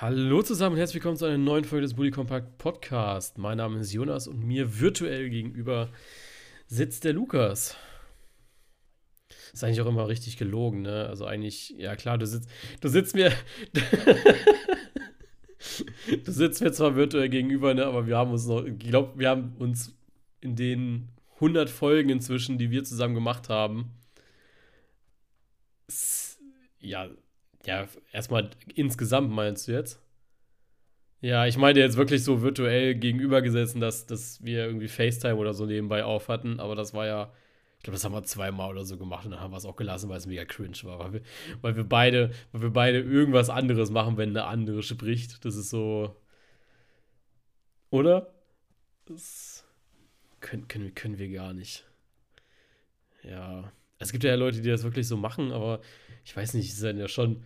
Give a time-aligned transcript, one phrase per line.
[0.00, 3.36] Hallo zusammen und herzlich willkommen zu einer neuen Folge des Bully Compact Podcast.
[3.36, 5.90] Mein Name ist Jonas und mir virtuell gegenüber
[6.68, 7.76] sitzt der Lukas.
[9.52, 11.06] Ist eigentlich auch immer richtig gelogen, ne?
[11.08, 12.48] Also eigentlich, ja klar, du sitzt,
[12.80, 13.32] du sitzt mir,
[16.24, 17.84] du sitzt mir zwar virtuell gegenüber, ne?
[17.84, 19.98] Aber wir haben uns noch, ich glaube, wir haben uns
[20.40, 21.08] in den
[21.38, 23.90] 100 Folgen inzwischen, die wir zusammen gemacht haben,
[26.78, 27.08] ja,
[27.68, 30.00] ja, erstmal insgesamt meinst du jetzt?
[31.20, 35.66] Ja, ich meine jetzt wirklich so virtuell gegenübergesetzt, dass, dass wir irgendwie FaceTime oder so
[35.66, 37.30] nebenbei auf hatten, aber das war ja,
[37.76, 39.76] ich glaube, das haben wir zweimal oder so gemacht und dann haben wir es auch
[39.76, 41.20] gelassen, weil es mega cringe war, weil wir,
[41.60, 45.44] weil wir beide, weil wir beide irgendwas anderes machen, wenn eine andere spricht.
[45.44, 46.16] Das ist so.
[47.90, 48.32] Oder?
[49.04, 49.66] Das
[50.40, 51.84] können, können, können wir gar nicht.
[53.22, 53.70] Ja.
[53.98, 55.80] Es gibt ja Leute, die das wirklich so machen, aber
[56.24, 57.44] ich weiß nicht, ist dann ja schon,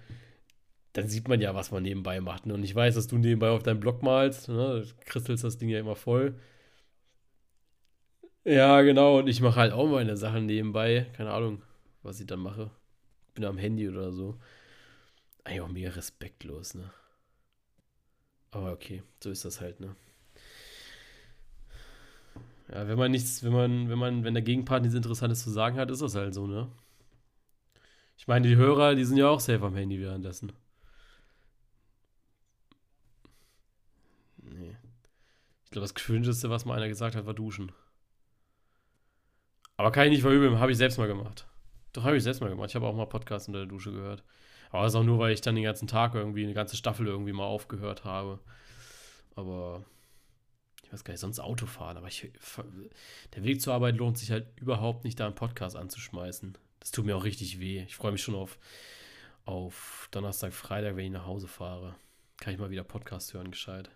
[0.92, 2.46] dann sieht man ja, was man nebenbei macht.
[2.46, 2.54] Ne?
[2.54, 4.84] Und ich weiß, dass du nebenbei auf deinem Blog malst, ne?
[5.06, 6.36] kristelst das Ding ja immer voll.
[8.44, 11.06] Ja, genau, und ich mache halt auch meine Sachen nebenbei.
[11.16, 11.62] Keine Ahnung,
[12.02, 12.70] was ich dann mache.
[13.34, 14.38] Bin am Handy oder so.
[15.44, 16.90] Eigentlich auch mega respektlos, ne?
[18.50, 19.96] Aber okay, so ist das halt, ne?
[22.72, 25.76] Ja, wenn man nichts, wenn man, wenn man, wenn der Gegenpart nichts Interessantes zu sagen
[25.78, 26.68] hat, ist das halt so, ne?
[28.16, 30.52] Ich meine, die Hörer, die sind ja auch safe am Handy währenddessen.
[34.38, 34.76] Nee.
[35.64, 37.72] Ich glaube, das Cringeste, was mal einer gesagt hat, war duschen.
[39.76, 41.46] Aber kann ich nicht verübeln, habe ich selbst mal gemacht.
[41.92, 42.70] Doch, habe ich selbst mal gemacht.
[42.70, 44.22] Ich habe auch mal Podcasts unter der Dusche gehört.
[44.70, 47.06] Aber das ist auch nur, weil ich dann den ganzen Tag irgendwie, eine ganze Staffel
[47.06, 48.38] irgendwie mal aufgehört habe.
[49.34, 49.84] Aber
[50.92, 51.96] ich weiß gar nicht, sonst Autofahren.
[51.96, 52.30] Aber ich,
[53.34, 56.58] der Weg zur Arbeit lohnt sich halt überhaupt nicht, da einen Podcast anzuschmeißen.
[56.80, 57.82] Das tut mir auch richtig weh.
[57.84, 58.58] Ich freue mich schon auf,
[59.46, 61.94] auf Donnerstag, Freitag, wenn ich nach Hause fahre.
[62.38, 63.90] Kann ich mal wieder Podcast hören, gescheit.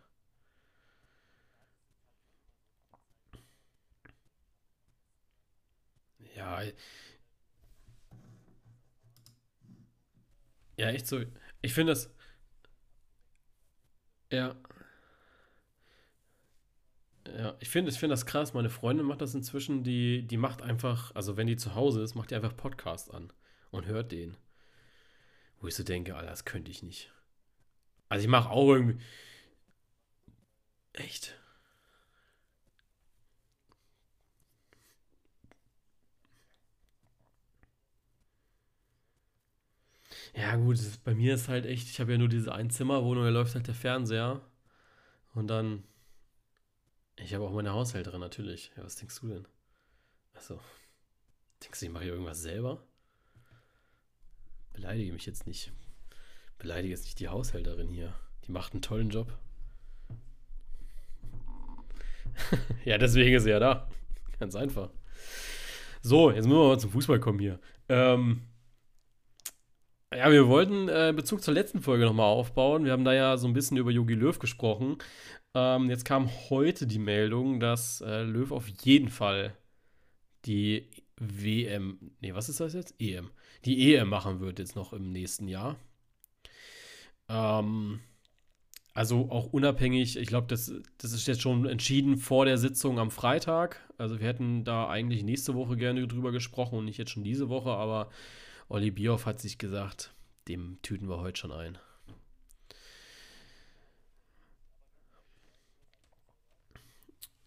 [6.35, 6.63] Ja.
[10.79, 11.21] Ja, echt so.
[11.63, 12.11] Ich finde das.
[14.31, 14.57] Ja.
[17.39, 18.55] Ja, ich finde ich find das krass.
[18.55, 19.83] Meine Freundin macht das inzwischen.
[19.85, 23.33] Die, die macht einfach, also wenn die zu Hause ist, macht die einfach Podcast an
[23.71, 24.37] und hört den.
[25.61, 27.13] Wo ich so denke, Alter, das könnte ich nicht.
[28.09, 29.01] Also ich mache auch irgendwie.
[30.95, 31.37] Echt?
[40.35, 43.55] Ja, gut, bei mir ist halt echt, ich habe ja nur diese Einzimmerwohnung, da läuft
[43.55, 44.41] halt der Fernseher.
[45.35, 45.85] Und dann
[47.17, 48.73] ich habe auch meine Haushälterin natürlich.
[48.77, 49.49] Ja, was denkst du denn?
[50.35, 50.61] Achso.
[51.63, 52.83] Denkst du, ich mache hier irgendwas selber?
[54.73, 55.73] Beleidige mich jetzt nicht.
[56.59, 58.15] Beleidige jetzt nicht die Haushälterin hier.
[58.47, 59.37] Die macht einen tollen Job.
[62.85, 63.89] ja, deswegen ist sie ja da.
[64.39, 64.91] Ganz einfach.
[66.03, 67.59] So, jetzt müssen wir mal zum Fußball kommen hier.
[67.89, 68.43] Ähm,
[70.15, 72.85] ja, wir wollten äh, Bezug zur letzten Folge nochmal aufbauen.
[72.85, 74.99] Wir haben da ja so ein bisschen über Yogi Löw gesprochen.
[75.57, 79.57] Ähm, jetzt kam heute die Meldung, dass äh, Löw auf jeden Fall
[80.45, 82.95] die WM, nee, was ist das jetzt?
[83.01, 83.31] EM.
[83.65, 85.77] Die EM machen wird jetzt noch im nächsten Jahr.
[87.31, 88.01] Ähm,
[88.93, 93.11] also auch unabhängig, ich glaube, das, das ist jetzt schon entschieden vor der Sitzung am
[93.11, 93.81] Freitag.
[93.97, 97.49] Also wir hätten da eigentlich nächste Woche gerne drüber gesprochen und nicht jetzt schon diese
[97.49, 98.11] Woche, aber
[98.69, 100.13] Olli Bierhoff hat sich gesagt,
[100.49, 101.79] dem tüten wir heute schon ein.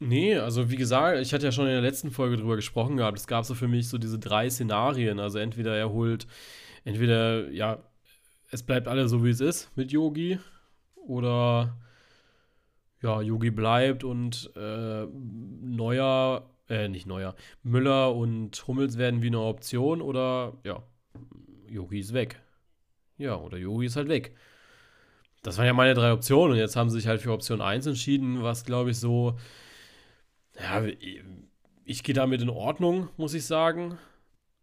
[0.01, 3.17] Nee, also wie gesagt, ich hatte ja schon in der letzten Folge drüber gesprochen gehabt.
[3.17, 5.19] Es gab so für mich so diese drei Szenarien.
[5.19, 6.25] Also entweder er holt,
[6.85, 7.83] entweder, ja,
[8.49, 10.39] es bleibt alles so, wie es ist mit Yogi.
[10.95, 11.77] Oder
[13.01, 19.41] ja, Yogi bleibt und äh, Neuer, äh, nicht Neuer, Müller und Hummels werden wie eine
[19.41, 20.81] Option oder ja,
[21.67, 22.41] Yogi ist weg.
[23.17, 24.35] Ja, oder Yogi ist halt weg.
[25.43, 27.85] Das waren ja meine drei Optionen und jetzt haben sie sich halt für Option 1
[27.87, 29.37] entschieden, was glaube ich so
[30.61, 30.83] ja,
[31.85, 33.97] ich gehe damit in Ordnung, muss ich sagen.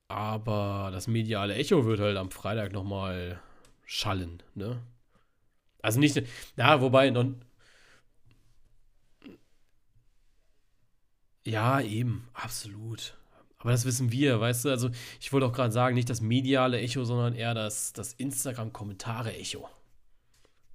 [0.09, 3.41] Aber das mediale Echo wird halt am Freitag nochmal
[3.85, 4.81] schallen, ne?
[5.83, 6.23] Also nicht,
[6.57, 7.27] ja, wobei, noch,
[11.45, 13.17] ja, eben, absolut.
[13.59, 14.71] Aber das wissen wir, weißt du?
[14.71, 14.91] Also,
[15.21, 19.69] ich wollte auch gerade sagen, nicht das mediale Echo, sondern eher das, das Instagram-Kommentare-Echo.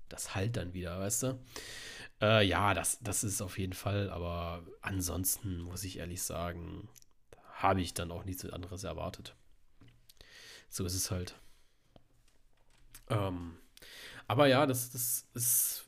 [0.10, 1.40] Das halt dann wieder, weißt du?
[2.22, 6.88] Äh, ja, das, das ist auf jeden Fall, aber ansonsten muss ich ehrlich sagen,
[7.54, 9.36] habe ich dann auch nichts anderes erwartet.
[10.70, 11.36] So ist es halt.
[13.10, 13.58] Ähm,
[14.28, 15.86] Aber ja, das, das ist.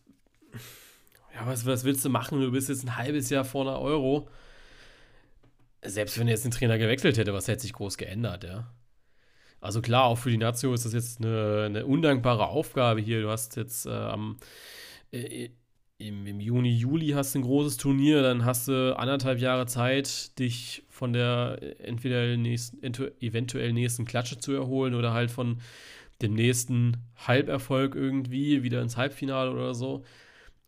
[1.34, 2.42] Ja, was, was willst du machen?
[2.42, 4.30] Du bist jetzt ein halbes Jahr vor einer Euro.
[5.82, 8.74] Selbst wenn jetzt den Trainer gewechselt hätte, was hätte sich groß geändert, ja?
[9.62, 13.22] Also klar, auch für die Nazio ist das jetzt eine, eine undankbare Aufgabe hier.
[13.22, 14.38] Du hast jetzt äh, am
[15.12, 15.50] äh,
[15.98, 20.38] im, im, Juni, Juli hast du ein großes Turnier, dann hast du anderthalb Jahre Zeit,
[20.40, 22.84] dich von der äh, entweder nächsten,
[23.22, 25.62] eventuell nächsten Klatsche zu erholen oder halt von
[26.22, 26.98] dem nächsten
[27.28, 30.04] Halberfolg irgendwie wieder ins Halbfinale oder so.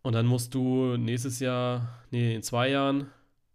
[0.02, 3.08] Und dann musst du nächstes Jahr, nee, in zwei Jahren,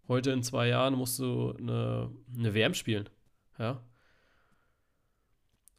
[0.08, 3.08] heute in zwei Jahren musst du eine, eine WM spielen.
[3.58, 3.80] Ja.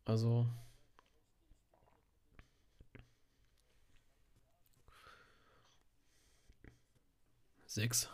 [0.05, 0.47] Also.
[7.73, 8.07] Sechs.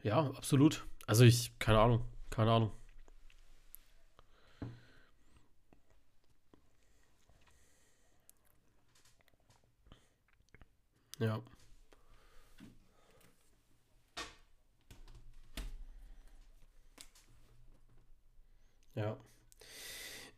[0.00, 0.86] Ja, absolut.
[1.08, 2.70] Also ich, keine Ahnung, keine Ahnung.
[11.18, 11.42] Ja.
[18.94, 19.16] Ja.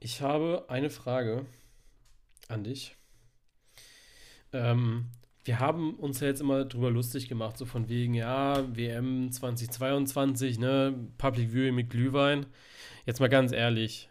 [0.01, 1.45] Ich habe eine Frage
[2.49, 2.97] an dich.
[4.55, 5.11] Ähm,
[5.49, 10.59] wir haben uns ja jetzt immer drüber lustig gemacht, so von wegen, ja, WM 2022,
[10.59, 12.45] ne, Public Viewing mit Glühwein.
[13.07, 14.11] Jetzt mal ganz ehrlich,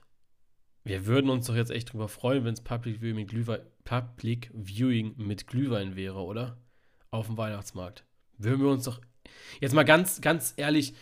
[0.83, 4.49] wir würden uns doch jetzt echt drüber freuen, wenn es Public Viewing mit Glühwein, Public
[4.55, 6.57] Viewing mit Glühwein wäre, oder?
[7.11, 8.03] Auf dem Weihnachtsmarkt.
[8.39, 8.99] Würden wir uns doch.
[9.61, 10.95] Jetzt mal ganz, ganz ehrlich.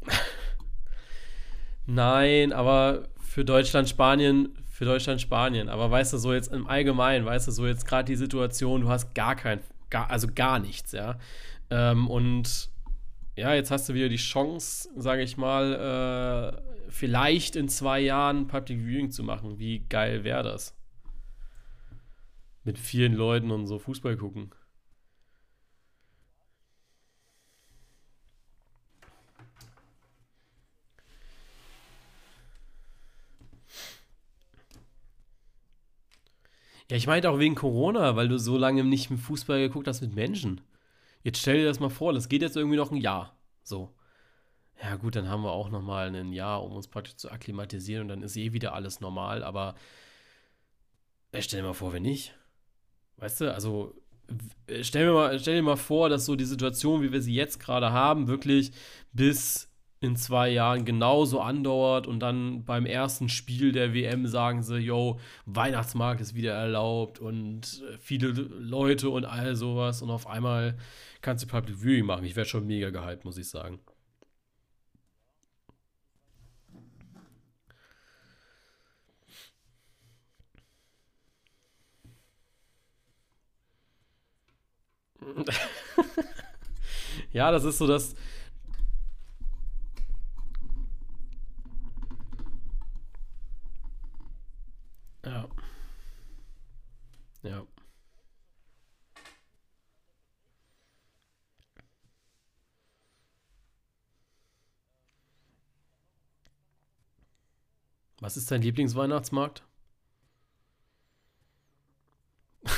[1.84, 5.68] Nein, aber für Deutschland, Spanien, für Deutschland, Spanien.
[5.68, 8.88] Aber weißt du, so jetzt im Allgemeinen, weißt du, so jetzt gerade die Situation, du
[8.88, 9.58] hast gar kein,
[9.90, 11.18] gar, also gar nichts, ja.
[11.68, 12.70] Ähm, und
[13.34, 18.46] ja, jetzt hast du wieder die Chance, sage ich mal, äh, vielleicht in zwei Jahren
[18.46, 19.58] Public Viewing zu machen.
[19.58, 20.76] Wie geil wäre das?
[22.62, 24.52] Mit vielen Leuten und so Fußball gucken.
[36.90, 40.00] Ja, ich meinte auch wegen Corona, weil du so lange nicht mit Fußball geguckt hast
[40.00, 40.62] mit Menschen.
[41.22, 43.36] Jetzt stell dir das mal vor, das geht jetzt irgendwie noch ein Jahr.
[43.62, 43.94] So.
[44.82, 48.02] Ja, gut, dann haben wir auch noch mal ein Jahr, um uns praktisch zu akklimatisieren
[48.02, 49.74] und dann ist eh wieder alles normal, aber
[51.32, 52.34] äh, stell dir mal vor, wenn nicht.
[53.16, 53.94] Weißt du, also
[54.82, 57.58] stell dir, mal, stell dir mal vor, dass so die Situation, wie wir sie jetzt
[57.58, 58.72] gerade haben, wirklich
[59.12, 59.67] bis
[60.00, 65.18] in zwei Jahren genauso andauert und dann beim ersten Spiel der WM sagen sie, yo,
[65.46, 70.76] Weihnachtsmarkt ist wieder erlaubt und äh, viele Leute und all sowas und auf einmal
[71.20, 72.24] kannst du Public Viewing machen.
[72.24, 73.80] Ich werde schon mega gehypt, muss ich sagen.
[87.32, 88.14] ja, das ist so das
[95.24, 95.48] Ja.
[97.42, 97.66] Ja.
[108.20, 109.62] Was ist dein Lieblingsweihnachtsmarkt?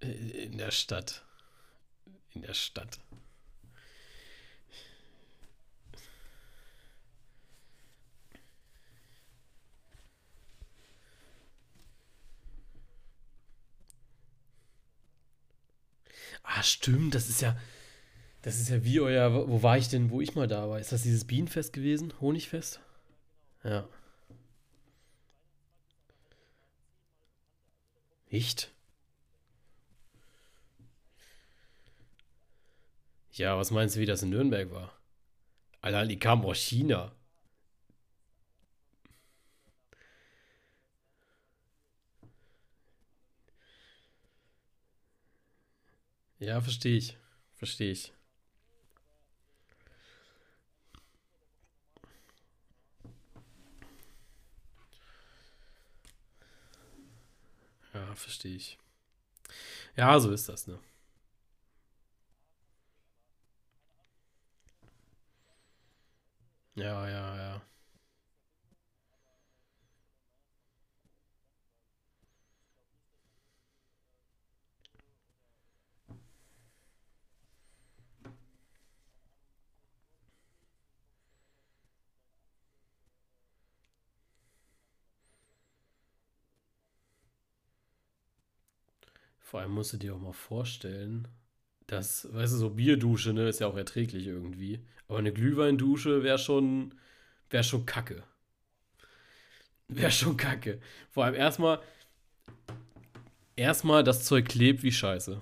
[0.00, 1.24] In der Stadt.
[2.30, 2.98] In der Stadt.
[16.46, 17.56] Ah, stimmt, das ist ja.
[18.42, 19.48] Das ist ja wie euer.
[19.48, 20.78] Wo war ich denn, wo ich mal da war?
[20.80, 22.12] Ist das dieses Bienenfest gewesen?
[22.20, 22.80] Honigfest?
[23.64, 23.88] Ja.
[28.30, 28.72] Echt?
[33.32, 34.92] Ja, was meinst du, wie das in Nürnberg war?
[35.82, 37.12] Alter, die kamen aus China.
[46.38, 47.16] Ja, verstehe ich.
[47.56, 48.12] Verstehe ich.
[57.94, 58.78] Ja, verstehe ich.
[59.96, 60.78] Ja, so ist das, ne?
[66.74, 67.62] Ja, ja, ja.
[89.46, 91.28] Vor allem musst du dir auch mal vorstellen,
[91.86, 94.84] dass, weißt du, so Bierdusche, ne, ist ja auch erträglich irgendwie.
[95.06, 96.92] Aber eine Glühweindusche wäre schon,
[97.48, 98.24] wäre schon kacke.
[99.86, 100.80] Wäre schon kacke.
[101.12, 101.78] Vor allem erstmal,
[103.54, 105.40] erstmal das Zeug klebt wie Scheiße.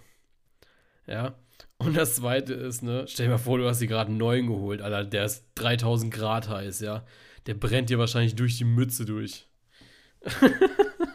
[1.07, 1.39] Ja.
[1.79, 4.49] Und das zweite ist, ne, stell dir mal vor, du hast dir gerade einen neuen
[4.49, 7.07] geholt, Alter, der ist 3000 Grad heiß, ja.
[7.47, 9.49] Der brennt dir wahrscheinlich durch die Mütze durch.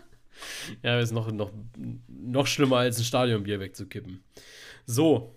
[0.84, 1.52] ja, ist noch, noch,
[2.08, 4.24] noch schlimmer als ein Stadionbier wegzukippen.
[4.86, 5.36] So.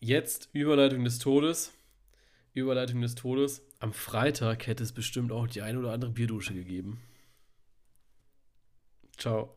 [0.00, 1.72] Jetzt Überleitung des Todes.
[2.52, 3.62] Überleitung des Todes.
[3.80, 7.00] Am Freitag hätte es bestimmt auch die ein oder andere Bierdusche gegeben.
[9.16, 9.56] Ciao.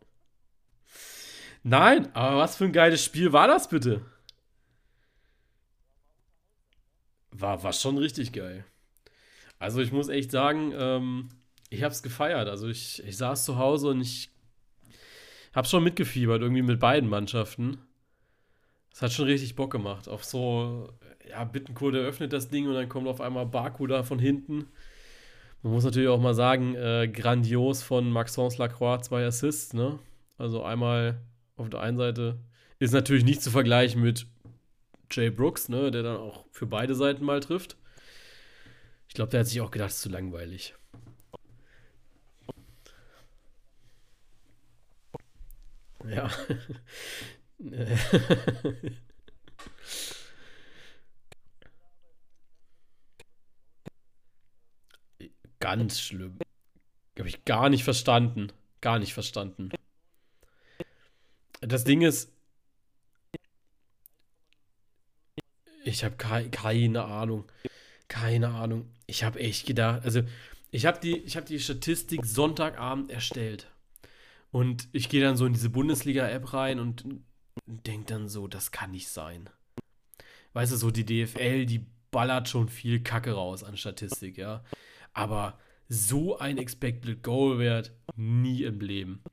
[1.64, 4.06] Nein, aber was für ein geiles Spiel war das bitte?
[7.32, 8.66] War, war schon richtig geil.
[9.60, 11.30] Also ich muss echt sagen, ähm,
[11.70, 12.48] ich habe es gefeiert.
[12.48, 14.30] Also ich, ich saß zu Hause und ich
[15.54, 17.80] habe schon mitgefiebert, irgendwie mit beiden Mannschaften.
[18.94, 20.08] Es hat schon richtig Bock gemacht.
[20.08, 20.90] Auf so,
[21.30, 24.68] ja, Bittencourt eröffnet das Ding und dann kommt auf einmal Baku da von hinten.
[25.64, 30.00] Man muss natürlich auch mal sagen, äh, grandios von Maxence Lacroix, zwei Assists, ne?
[30.38, 31.20] Also einmal
[31.56, 32.40] auf der einen Seite
[32.80, 34.28] ist natürlich nicht zu vergleichen mit
[35.12, 37.78] Jay Brooks, ne, der dann auch für beide Seiten mal trifft.
[39.18, 40.76] Ich glaube, der hat sich auch gedacht, es ist zu langweilig.
[46.06, 46.30] Ja.
[55.60, 56.38] Ganz schlimm.
[57.18, 58.52] Habe ich gar nicht verstanden.
[58.82, 59.72] Gar nicht verstanden.
[61.62, 62.32] Das Ding ist,
[65.86, 67.52] ich habe ke keine Ahnung.
[68.08, 68.94] Keine Ahnung.
[69.08, 70.22] Ich habe echt gedacht, also
[70.70, 73.72] ich habe die, hab die Statistik Sonntagabend erstellt.
[74.52, 77.06] Und ich gehe dann so in diese Bundesliga-App rein und
[77.66, 79.50] denke dann so, das kann nicht sein.
[80.54, 84.64] Weißt du, so die DFL, die ballert schon viel Kacke raus an Statistik, ja.
[85.14, 85.60] Aber
[85.90, 89.24] so ein Expected Goal-Wert nie im Leben.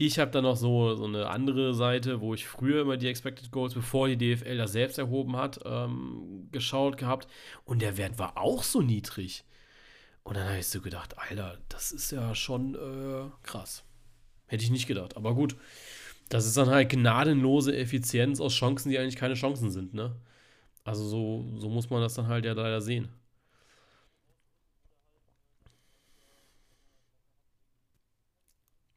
[0.00, 3.50] Ich habe dann noch so, so eine andere Seite, wo ich früher immer die Expected
[3.50, 7.26] Goals, bevor die DFL das selbst erhoben hat, ähm, geschaut gehabt.
[7.64, 9.44] Und der Wert war auch so niedrig.
[10.24, 13.84] Und dann habe ich so gedacht, Alter, das ist ja schon äh, krass.
[14.48, 15.16] Hätte ich nicht gedacht.
[15.16, 15.56] Aber gut,
[16.30, 20.16] das ist dann halt gnadenlose Effizienz aus Chancen, die eigentlich keine Chancen sind, ne?
[20.84, 23.10] Also so, so muss man das dann halt ja leider sehen.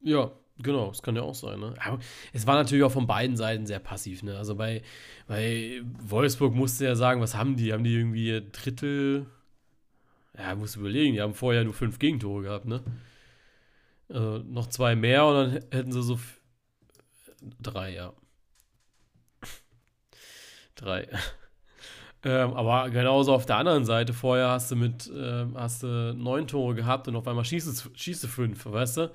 [0.02, 1.74] Ja, genau, das kann ja auch sein, ne?
[1.84, 2.00] Aber
[2.34, 4.38] es war natürlich auch von beiden Seiten sehr passiv, ne?
[4.38, 4.82] Also bei,
[5.28, 7.74] bei Wolfsburg musste ja sagen, was haben die?
[7.74, 9.26] Haben die irgendwie Drittel.
[10.38, 12.82] Ja, musst überlegen, die haben vorher nur fünf Gegentore gehabt, ne?
[14.10, 16.20] Also noch zwei mehr und dann hätten sie so.
[17.62, 18.14] Drei, ja.
[20.76, 21.08] Drei.
[22.24, 26.46] Ähm, aber genauso auf der anderen Seite, vorher hast du mit, äh, hast du neun
[26.48, 29.12] Tore gehabt und auf einmal du, schießt du fünf, weißt du?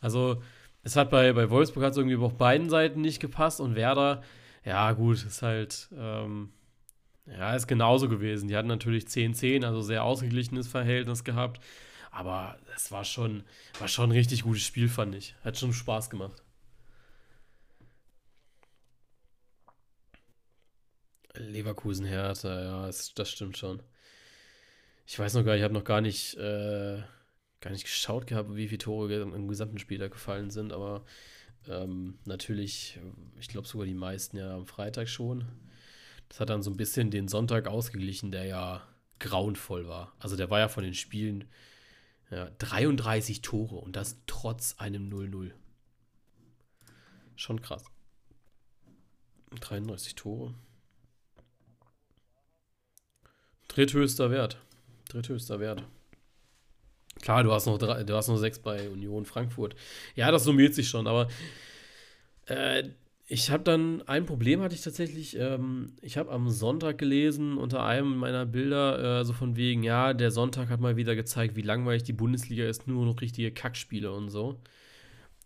[0.00, 0.42] Also,
[0.88, 4.22] es hat bei, bei Wolfsburg hat es irgendwie auf beiden Seiten nicht gepasst und Werder,
[4.64, 6.50] ja, gut, ist halt, ähm,
[7.26, 8.48] ja, ist genauso gewesen.
[8.48, 11.60] Die hatten natürlich 10-10, also sehr ausgeglichenes Verhältnis gehabt.
[12.10, 13.44] Aber es war schon,
[13.78, 15.34] war schon ein richtig gutes Spiel, fand ich.
[15.44, 16.42] Hat schon Spaß gemacht.
[21.34, 23.82] Leverkusen Hertha, ja, das, stimmt schon.
[25.06, 27.02] Ich weiß noch gar, ich habe noch gar nicht äh,
[27.60, 31.04] gar nicht geschaut gehabt, wie viele Tore im gesamten Spiel da gefallen sind, aber
[31.68, 32.98] ähm, natürlich,
[33.38, 35.44] ich glaube sogar die meisten ja am Freitag schon.
[36.28, 38.86] Das hat dann so ein bisschen den Sonntag ausgeglichen, der ja
[39.18, 40.14] grauenvoll war.
[40.18, 41.44] Also der war ja von den Spielen
[42.30, 45.52] ja, 33 Tore und das trotz einem 0-0.
[47.36, 47.84] Schon krass.
[49.60, 50.54] 33 Tore.
[53.68, 54.60] Dritthöchster Wert.
[55.08, 55.84] Dritthöchster Wert.
[57.22, 59.74] Klar, du hast noch drei, du hast noch sechs bei Union Frankfurt.
[60.14, 61.28] Ja, das summiert sich schon, aber
[62.46, 62.84] äh,
[63.30, 65.36] ich habe dann ein Problem hatte ich tatsächlich.
[65.38, 70.14] Ähm, ich habe am Sonntag gelesen unter einem meiner Bilder äh, so von wegen, ja,
[70.14, 74.10] der Sonntag hat mal wieder gezeigt, wie langweilig die Bundesliga ist, nur noch richtige Kackspiele
[74.10, 74.60] und so.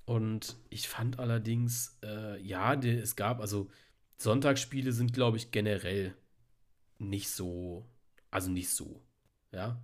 [0.05, 3.69] Und ich fand allerdings, äh, ja, die, es gab also
[4.17, 6.15] Sonntagsspiele sind, glaube ich, generell
[6.99, 7.85] nicht so,
[8.31, 9.03] also nicht so,
[9.53, 9.83] ja.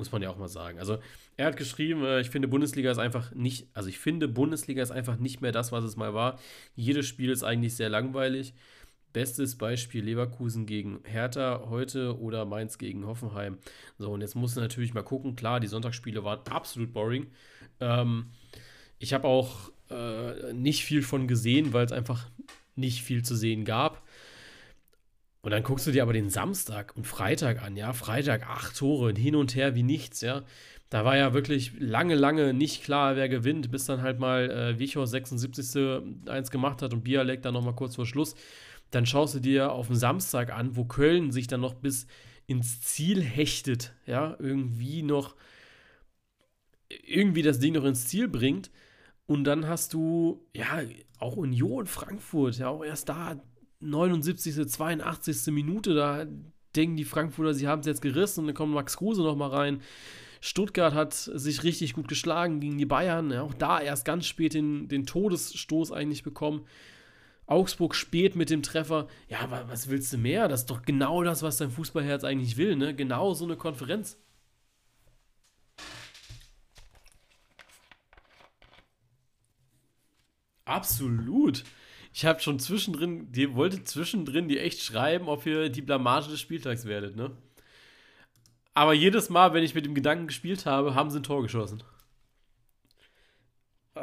[0.00, 0.78] Muss man ja auch mal sagen.
[0.78, 0.96] Also,
[1.36, 4.92] er hat geschrieben, äh, ich finde Bundesliga ist einfach nicht, also ich finde Bundesliga ist
[4.92, 6.38] einfach nicht mehr das, was es mal war.
[6.74, 8.54] Jedes Spiel ist eigentlich sehr langweilig.
[9.12, 13.58] Bestes Beispiel Leverkusen gegen Hertha heute oder Mainz gegen Hoffenheim.
[13.98, 15.36] So, und jetzt musst du natürlich mal gucken.
[15.36, 17.26] Klar, die Sonntagsspiele waren absolut boring.
[17.78, 18.30] Ähm,
[18.98, 22.26] ich habe auch äh, nicht viel von gesehen, weil es einfach
[22.74, 24.02] nicht viel zu sehen gab.
[25.42, 27.92] Und dann guckst du dir aber den Samstag und Freitag an, ja.
[27.92, 30.42] Freitag acht Tore, hin und her wie nichts, ja.
[30.90, 34.78] Da war ja wirklich lange, lange nicht klar, wer gewinnt, bis dann halt mal äh,
[34.78, 36.02] Wichor 76.
[36.26, 38.34] eins gemacht hat und Bialek dann nochmal kurz vor Schluss.
[38.90, 42.06] Dann schaust du dir auf den Samstag an, wo Köln sich dann noch bis
[42.48, 45.36] ins Ziel hechtet, ja, irgendwie noch,
[47.06, 48.72] irgendwie das Ding noch ins Ziel bringt.
[49.26, 50.80] Und dann hast du, ja,
[51.20, 53.40] auch Union Frankfurt, ja, auch erst da
[53.80, 55.52] 79., 82.
[55.52, 56.26] Minute, da
[56.76, 59.82] denken die Frankfurter, sie haben es jetzt gerissen und dann kommt Max Kruse nochmal rein.
[60.40, 63.30] Stuttgart hat sich richtig gut geschlagen gegen die Bayern.
[63.30, 66.66] Ja, auch da erst ganz spät den, den Todesstoß eigentlich bekommen.
[67.46, 69.08] Augsburg spät mit dem Treffer.
[69.28, 70.48] Ja, aber was willst du mehr?
[70.48, 72.94] Das ist doch genau das, was dein Fußballherz eigentlich will, ne?
[72.94, 74.16] Genau so eine Konferenz.
[80.64, 81.64] Absolut.
[82.12, 86.40] Ich habe schon zwischendrin, die wollte zwischendrin die echt schreiben, ob ihr die Blamage des
[86.40, 87.30] Spieltags werdet, ne?
[88.74, 91.82] Aber jedes Mal, wenn ich mit dem Gedanken gespielt habe, haben sie ein Tor geschossen.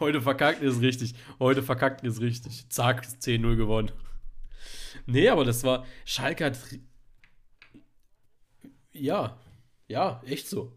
[0.00, 1.14] Heute verkackt ist richtig.
[1.38, 2.68] Heute verkackt ist richtig.
[2.70, 3.92] Zack, 10-0 gewonnen.
[5.06, 5.86] Nee, aber das war.
[6.04, 6.58] Schalke hat.
[8.92, 9.38] Ja.
[9.88, 10.72] Ja, echt so.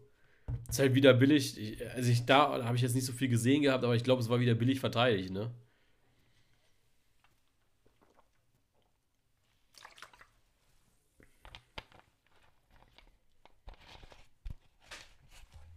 [0.68, 1.78] Ist halt wieder billig.
[1.94, 4.28] Also ich, da habe ich jetzt nicht so viel gesehen gehabt, aber ich glaube, es
[4.28, 5.50] war wieder billig verteidigt, ne?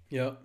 [0.10, 0.38] Ja.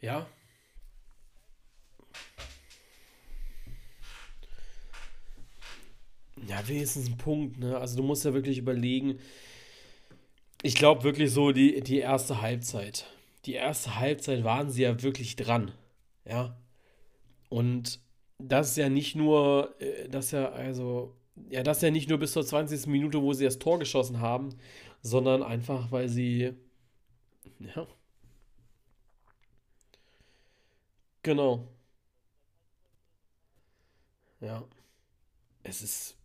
[0.00, 0.26] Ja.
[6.46, 7.78] Ja, wenigstens ein Punkt, ne?
[7.78, 9.18] Also du musst ja wirklich überlegen.
[10.62, 13.06] Ich glaube wirklich so die, die erste Halbzeit.
[13.46, 15.72] Die erste Halbzeit waren sie ja wirklich dran.
[16.24, 16.56] Ja.
[17.48, 18.00] Und
[18.38, 21.14] das ist ja nicht nur, äh, das ja, also,
[21.50, 22.86] ja, das ist ja nicht nur bis zur 20.
[22.86, 24.50] Minute, wo sie das Tor geschossen haben,
[25.02, 26.52] sondern einfach, weil sie,
[27.60, 27.86] ja,
[31.26, 31.66] Genau.
[34.40, 34.64] Ja.
[35.64, 36.16] Es ist.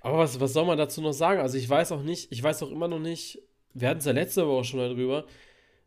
[0.00, 1.40] Aber was, was soll man dazu noch sagen?
[1.40, 3.40] Also ich weiß auch nicht, ich weiß auch immer noch nicht,
[3.72, 5.26] wir hatten es ja letzte Woche schon darüber,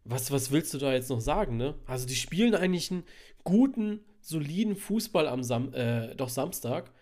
[0.05, 1.75] was, was willst du da jetzt noch sagen, ne?
[1.86, 3.03] Also die spielen eigentlich einen
[3.43, 6.93] guten, soliden Fußball am Sam äh, doch Samstag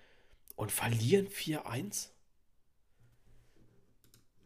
[0.55, 2.09] und verlieren 4-1?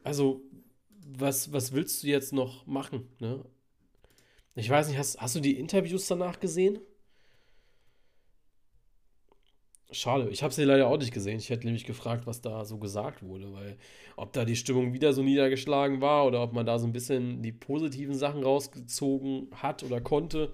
[0.03, 0.41] Also,
[0.89, 3.45] was, was willst du jetzt noch machen, ne?
[4.55, 6.79] Ich weiß nicht, hast, hast du die Interviews danach gesehen?
[9.91, 11.37] Schade, ich habe sie leider auch nicht gesehen.
[11.37, 13.77] Ich hätte nämlich gefragt, was da so gesagt wurde, weil
[14.15, 17.41] ob da die Stimmung wieder so niedergeschlagen war oder ob man da so ein bisschen
[17.43, 20.51] die positiven Sachen rausgezogen hat oder konnte.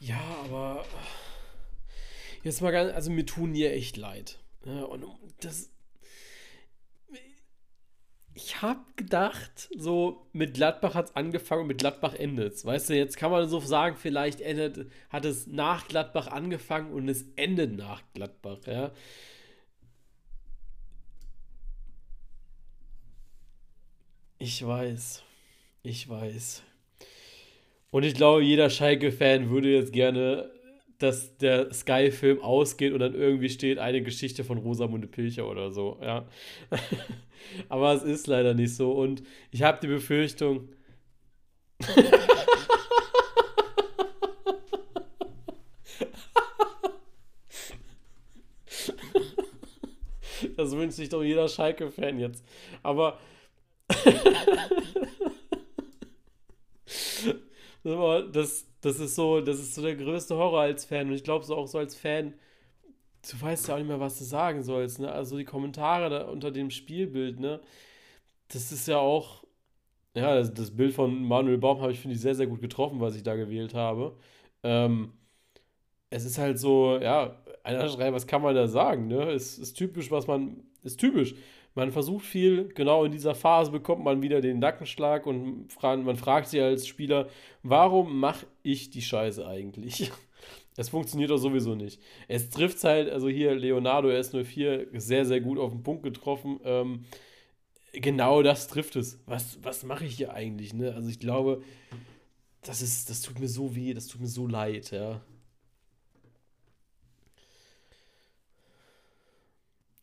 [0.00, 0.84] Ja, aber
[2.48, 4.38] jetzt mal ganz, also mir tun ja echt leid.
[4.64, 5.04] Und
[5.40, 5.70] das.
[8.34, 12.64] Ich habe gedacht, so mit Gladbach hat es angefangen und mit Gladbach endet es.
[12.64, 17.08] Weißt du, jetzt kann man so sagen, vielleicht endet, hat es nach Gladbach angefangen und
[17.08, 18.92] es endet nach Gladbach, ja.
[24.38, 25.24] Ich weiß.
[25.82, 26.62] Ich weiß.
[27.90, 30.50] Und ich glaube, jeder Schalke-Fan würde jetzt gerne,
[30.98, 35.98] dass der Sky-Film ausgeht und dann irgendwie steht eine Geschichte von Rosamunde Pilcher oder so,
[36.02, 36.26] ja.
[37.68, 38.90] Aber es ist leider nicht so.
[38.92, 40.68] Und ich habe die Befürchtung.
[50.56, 52.44] das wünscht sich doch jeder Schalke-Fan jetzt.
[52.82, 53.18] Aber.
[57.84, 61.08] Das, das ist so, das ist so der größte Horror als Fan.
[61.08, 62.34] Und ich glaube so auch so als Fan,
[63.30, 65.12] du weißt ja auch nicht mehr, was du sagen sollst, ne?
[65.12, 67.60] Also die Kommentare da unter dem Spielbild, ne?
[68.48, 69.44] Das ist ja auch,
[70.16, 73.00] ja, das, das Bild von Manuel Baum habe ich, finde ich, sehr, sehr gut getroffen,
[73.00, 74.16] was ich da gewählt habe.
[74.64, 75.12] Ähm,
[76.10, 79.08] es ist halt so, ja, Einer schreibt, was kann man da sagen?
[79.08, 79.32] Ne?
[79.32, 80.64] Ist, ist typisch, was man.
[80.84, 81.34] Ist typisch.
[81.74, 86.48] Man versucht viel, genau in dieser Phase bekommt man wieder den Nackenschlag und man fragt
[86.48, 87.28] sich als Spieler,
[87.62, 90.10] warum mache ich die Scheiße eigentlich?
[90.76, 92.00] Das funktioniert doch sowieso nicht.
[92.28, 96.60] Es trifft halt, also hier Leonardo S04 sehr, sehr gut auf den Punkt getroffen.
[96.62, 97.04] Ähm,
[97.92, 99.18] genau das trifft es.
[99.26, 100.74] Was, was mache ich hier eigentlich?
[100.74, 100.94] Ne?
[100.94, 101.62] Also ich glaube,
[102.62, 105.20] das ist, das tut mir so weh, das tut mir so leid, ja.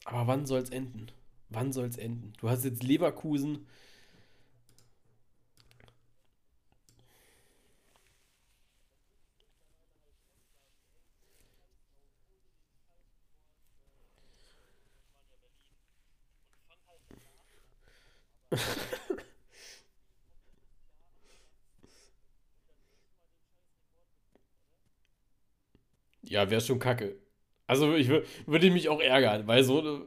[0.04, 1.08] Aber wann soll es enden?
[1.49, 2.34] Wann soll es enden?
[2.39, 3.65] Du hast jetzt Leverkusen.
[26.21, 27.17] Ja, wäre schon kacke.
[27.67, 28.10] Also ich
[28.45, 30.05] würde mich auch ärgern, weil so,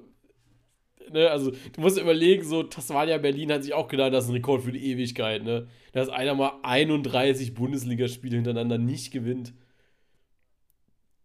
[1.12, 4.34] ne, also du musst überlegen, so Tasmania Berlin hat sich auch gedacht, das ist ein
[4.34, 5.68] Rekord für die Ewigkeit, ne?
[5.92, 9.52] Dass einer mal 31 Bundesligaspiele hintereinander nicht gewinnt.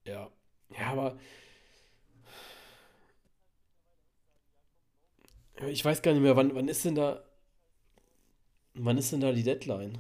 [0.05, 0.29] Ja.
[0.77, 1.17] Ja, aber
[5.67, 7.23] ich weiß gar nicht mehr, wann, wann ist denn da,
[8.73, 9.99] wann ist denn da die Deadline?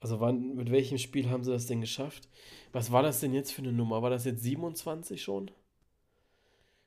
[0.00, 2.28] Also wann, mit welchem Spiel haben sie das denn geschafft?
[2.72, 4.02] Was war das denn jetzt für eine Nummer?
[4.02, 5.50] War das jetzt 27 schon?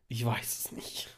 [0.07, 1.09] Ich weiß es nicht.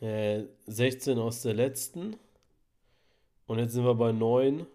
[0.00, 2.16] Äh, 16 aus der letzten.
[3.46, 4.66] Und jetzt sind wir bei 9.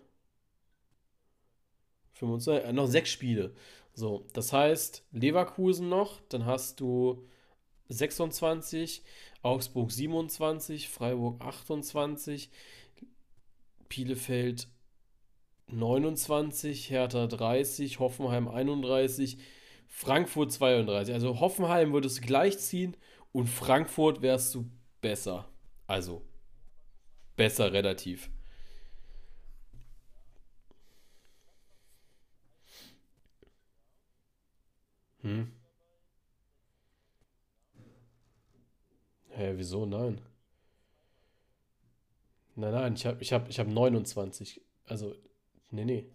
[2.14, 3.54] 25, äh, noch 6 Spiele.
[3.94, 7.26] So, das heißt, Leverkusen noch, dann hast du
[7.90, 9.04] 26,
[9.42, 12.50] Augsburg 27, Freiburg 28,
[13.88, 14.68] Bielefeld
[15.68, 19.38] 29, Hertha 30, Hoffenheim 31,
[19.88, 21.14] Frankfurt 32.
[21.14, 22.98] Also Hoffenheim würdest du gleich ziehen
[23.32, 24.66] und Frankfurt wärst du
[25.06, 25.46] besser.
[25.88, 26.24] Also
[27.36, 28.30] besser relativ.
[35.22, 35.52] Hm.
[39.30, 39.86] Hä, wieso?
[39.86, 40.22] Nein.
[42.56, 44.62] Nein, nein, ich habe ich hab, ich hab 29.
[44.88, 45.14] Also,
[45.72, 46.10] nee, nee.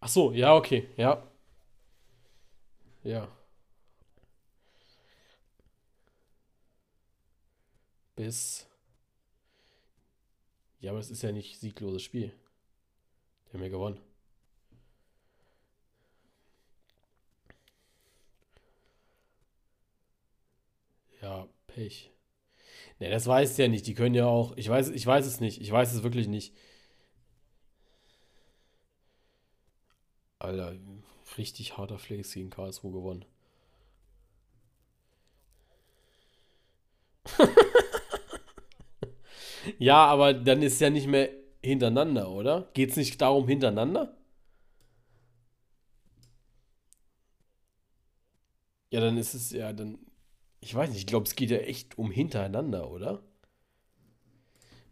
[0.00, 1.22] Ach so, ja, okay, ja.
[3.04, 3.39] Ja.
[8.20, 8.66] Bis.
[10.80, 12.32] Ja, aber es ist ja nicht siegloses Spiel.
[13.48, 14.00] Die haben ja gewonnen.
[21.22, 22.10] Ja, Pech.
[23.00, 23.86] Ne, das weiß ja nicht.
[23.86, 24.56] Die können ja auch.
[24.56, 25.60] Ich weiß, ich weiß es nicht.
[25.62, 26.54] Ich weiß es wirklich nicht.
[30.40, 30.74] Alter,
[31.38, 33.24] richtig harter Flex gegen Karlsruhe gewonnen.
[39.78, 41.30] Ja, aber dann ist ja nicht mehr
[41.62, 42.68] hintereinander, oder?
[42.74, 44.16] Geht es nicht darum hintereinander?
[48.90, 49.98] Ja, dann ist es ja dann.
[50.60, 53.22] Ich weiß nicht, ich glaube, es geht ja echt um hintereinander, oder?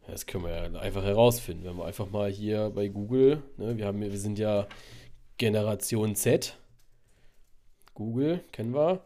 [0.07, 3.87] Das können wir ja einfach herausfinden, wenn wir einfach mal hier bei Google, ne, wir
[3.87, 4.67] haben, wir sind ja
[5.37, 6.57] Generation Z.
[7.95, 9.03] Google, kennen wir.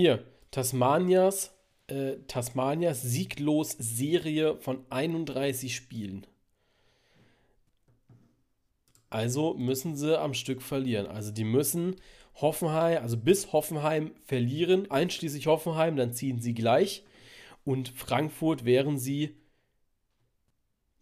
[0.00, 1.54] Hier, Tasmanias,
[1.88, 6.26] äh, Tasmanias sieglos Serie von 31 Spielen.
[9.10, 11.06] Also müssen sie am Stück verlieren.
[11.06, 11.96] Also die müssen
[12.36, 17.04] Hoffenheim, also bis Hoffenheim verlieren, einschließlich Hoffenheim, dann ziehen sie gleich.
[17.66, 19.36] Und Frankfurt wären sie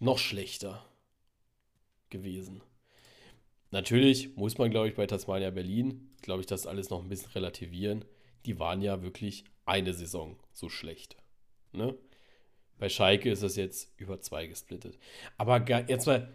[0.00, 0.84] noch schlechter
[2.11, 2.62] gewesen.
[3.70, 7.30] Natürlich muss man, glaube ich, bei Tasmania Berlin, glaube ich, das alles noch ein bisschen
[7.30, 8.04] relativieren.
[8.48, 11.16] Die waren ja wirklich eine Saison so schlecht.
[11.72, 11.94] Ne?
[12.78, 14.98] Bei Schalke ist das jetzt über zwei gesplittet.
[15.37, 16.32] Aber jetzt mal,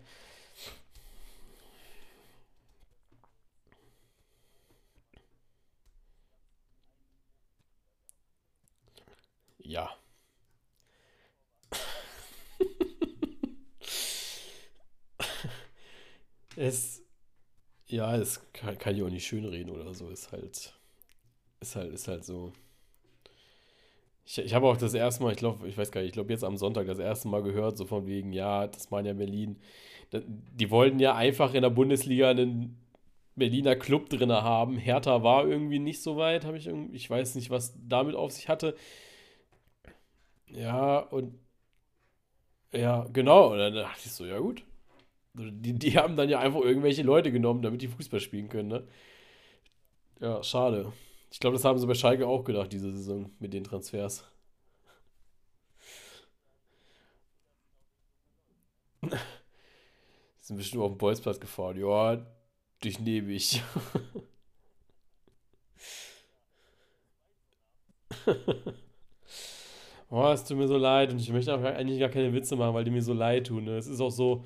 [9.60, 9.98] Ja.
[16.56, 17.02] Es,
[17.88, 20.10] ja, es kann, kann ich auch nicht schönreden oder so.
[20.10, 20.74] Ist halt,
[21.64, 22.54] ist halt, ist halt so.
[24.26, 26.32] Ich, ich habe auch das erste Mal, ich glaube, ich weiß gar nicht, ich glaube
[26.32, 29.58] jetzt am Sonntag das erste Mal gehört, so von wegen, ja, das waren ja Berlin.
[30.12, 32.78] Die wollten ja einfach in der Bundesliga einen
[33.36, 34.78] Berliner Club drin haben.
[34.78, 38.32] Hertha war irgendwie nicht so weit, habe ich irgendwie, ich weiß nicht, was damit auf
[38.32, 38.76] sich hatte.
[40.48, 41.34] Ja, und
[42.74, 43.52] ja, genau.
[43.52, 44.64] Und dann dachte ich so, ja gut.
[45.36, 48.88] Die, die haben dann ja einfach irgendwelche Leute genommen, damit die Fußball spielen können, ne?
[50.20, 50.92] Ja, schade.
[51.34, 54.24] Ich glaube, das haben sie bei Schalke auch gedacht, diese Saison mit den Transfers.
[60.40, 61.80] Sind bestimmt auf dem Bolzplatz gefahren.
[61.80, 62.24] Ja,
[62.82, 63.64] durchnehme ich.
[70.10, 72.76] Oh, es tut mir so leid und ich möchte auch eigentlich gar keine Witze machen,
[72.76, 73.64] weil die mir so leid tun.
[73.64, 73.78] Ne?
[73.78, 74.46] Es ist auch so,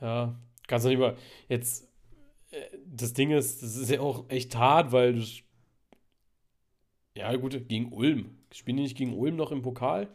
[0.00, 0.34] ja,
[0.66, 1.16] kannst du nicht mal.
[1.48, 1.88] Jetzt,
[2.86, 5.24] das Ding ist, das ist ja auch echt hart, weil du.
[7.16, 8.38] Ja, gut, gegen Ulm.
[8.52, 10.08] Spielen die nicht gegen Ulm noch im Pokal?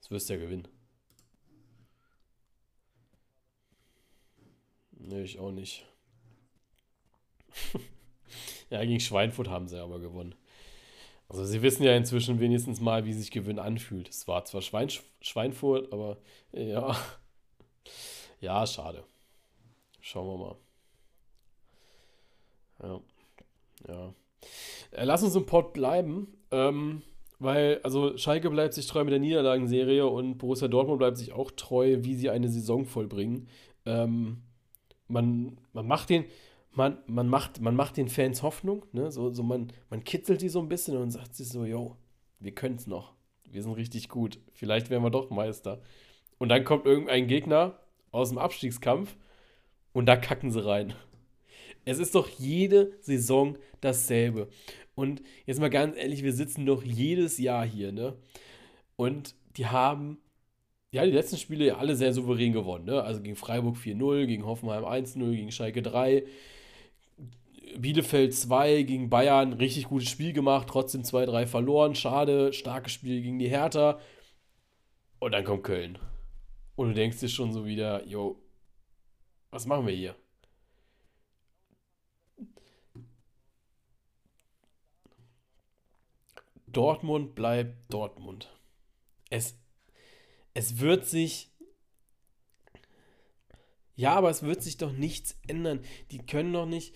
[0.00, 0.68] Das wirst du ja gewinnen.
[4.92, 5.86] Nee, ich auch nicht.
[8.70, 10.34] ja, gegen Schweinfurt haben sie aber gewonnen.
[11.28, 14.08] Also sie wissen ja inzwischen wenigstens mal, wie sich Gewinn anfühlt.
[14.08, 14.88] Es war zwar Schwein,
[15.20, 16.18] Schweinfurt, aber
[16.52, 16.96] ja.
[18.40, 19.04] Ja, schade.
[20.00, 20.67] Schauen wir mal.
[22.82, 23.00] Ja.
[23.88, 24.14] Ja.
[24.92, 26.28] Äh, lass uns im Pott bleiben.
[26.50, 27.02] Ähm,
[27.38, 31.50] weil, also Schalke bleibt sich treu mit der Niederlagenserie und Borussia Dortmund bleibt sich auch
[31.52, 33.48] treu, wie sie eine Saison vollbringen.
[33.86, 34.42] Ähm,
[35.06, 36.24] man, man macht den,
[36.72, 39.12] man, man, macht, man macht den Fans Hoffnung, ne?
[39.12, 41.96] so, so man, man kitzelt die so ein bisschen und sagt sich so, yo,
[42.40, 43.14] wir können es noch.
[43.44, 44.40] Wir sind richtig gut.
[44.52, 45.80] Vielleicht werden wir doch Meister.
[46.38, 47.78] Und dann kommt irgendein Gegner
[48.10, 49.16] aus dem Abstiegskampf
[49.92, 50.94] und da kacken sie rein.
[51.88, 54.48] Es ist doch jede Saison dasselbe.
[54.94, 58.14] Und jetzt mal ganz ehrlich, wir sitzen doch jedes Jahr hier, ne?
[58.96, 60.18] Und die haben
[60.90, 63.02] ja die letzten Spiele ja alle sehr souverän gewonnen, ne?
[63.02, 66.24] Also gegen Freiburg 4-0, gegen Hoffenheim 1-0, gegen Schalke 3.
[67.78, 71.94] Bielefeld 2 gegen Bayern, richtig gutes Spiel gemacht, trotzdem 2-3 verloren.
[71.94, 73.98] Schade, starkes Spiel gegen die Hertha.
[75.20, 75.98] Und dann kommt Köln.
[76.76, 78.42] Und du denkst dir schon so wieder, yo,
[79.50, 80.14] was machen wir hier?
[86.72, 88.52] Dortmund bleibt Dortmund.
[89.30, 89.58] Es,
[90.54, 91.50] es wird sich.
[93.94, 95.80] Ja, aber es wird sich doch nichts ändern.
[96.10, 96.94] Die können doch nicht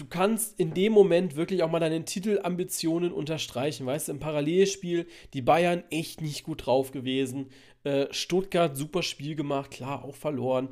[0.00, 3.86] du kannst in dem Moment wirklich auch mal deine Titelambitionen unterstreichen.
[3.86, 7.50] Weißt du, im Parallelspiel die Bayern echt nicht gut drauf gewesen.
[7.84, 10.70] Äh, Stuttgart super Spiel gemacht, klar, auch verloren.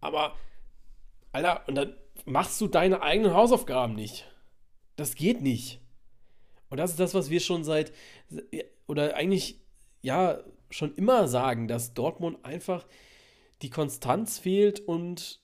[0.00, 0.36] Aber,
[1.32, 4.30] Alter, und dann machst du deine eigenen Hausaufgaben nicht.
[4.96, 5.80] Das geht nicht.
[6.72, 7.92] Und das ist das, was wir schon seit,
[8.86, 9.60] oder eigentlich,
[10.00, 12.86] ja, schon immer sagen, dass Dortmund einfach
[13.60, 15.42] die Konstanz fehlt und